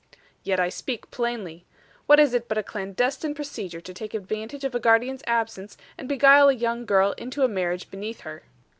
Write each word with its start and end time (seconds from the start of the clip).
"Yet 0.41 0.59
I 0.59 0.69
speak 0.69 1.11
plainly. 1.11 1.63
What 2.07 2.19
is 2.19 2.33
it 2.33 2.47
but 2.47 2.57
a 2.57 2.63
clandestine 2.63 3.35
procedure 3.35 3.81
to 3.81 3.93
take 3.93 4.15
advantage 4.15 4.63
of 4.63 4.73
a 4.73 4.79
guardian's 4.79 5.21
absence 5.27 5.77
and 5.95 6.09
beguile 6.09 6.49
a 6.49 6.53
young 6.53 6.87
girl 6.87 7.11
into 7.19 7.43
a 7.43 7.47
marriage 7.47 7.91
beneath 7.91 8.21
her?" 8.21 8.41